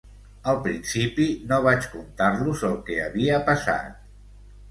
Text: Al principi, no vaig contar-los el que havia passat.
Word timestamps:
Al 0.51 0.55
principi, 0.61 1.25
no 1.51 1.59
vaig 1.67 1.85
contar-los 1.95 2.65
el 2.71 2.75
que 2.87 2.97
havia 3.09 3.39
passat. 3.51 4.11